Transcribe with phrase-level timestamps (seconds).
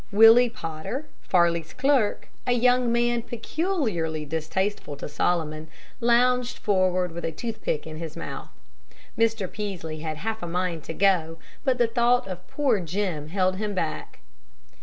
[0.11, 5.67] Willie Potter, Farley's clerk, a young man peculiarly distasteful to Solomon,
[5.99, 8.49] lounged forward with a toothpick in his mouth.
[9.15, 9.45] Mr.
[9.51, 13.75] Peaslee had half a mind to go, but the thought of poor Jim held him
[13.75, 14.21] back.